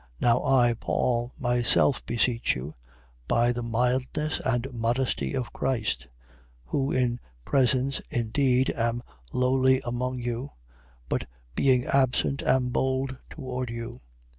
10:1. 0.19 0.21
Now 0.21 0.43
I 0.43 0.73
Paul, 0.73 1.31
myself 1.37 2.03
beseech 2.07 2.55
you, 2.55 2.73
by 3.27 3.51
the 3.51 3.61
mildness 3.61 4.39
and 4.43 4.73
modesty 4.73 5.35
of 5.35 5.53
Christ: 5.53 6.07
who 6.65 6.91
in 6.91 7.19
presence 7.45 8.01
indeed 8.09 8.71
am 8.71 9.03
lowly 9.31 9.79
among 9.85 10.17
you, 10.17 10.53
but 11.07 11.27
being 11.53 11.85
absent 11.85 12.41
am 12.41 12.69
bold 12.69 13.15
toward 13.29 13.69
you. 13.69 14.01